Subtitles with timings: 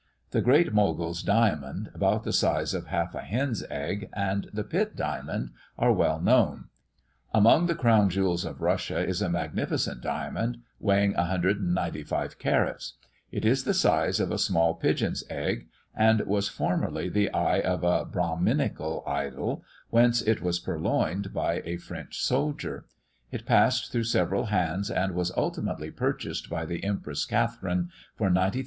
[0.31, 4.95] The Great Mogul's diamond, about the size of half a hen's egg, and the Pitt
[4.95, 6.69] diamond, are well known.
[7.35, 12.93] Among the crown jewels of Russia is a magnificent diamond, weighing 195 carats:
[13.31, 17.83] it is the size of a small pigeon's egg, and was formerly the eye of
[17.83, 22.87] a Brahminical idol, whence it was purloined by a French soldier;
[23.31, 28.59] it passed through several hands, and was ultimately purchased by the Empress Catherine, for 90,000l.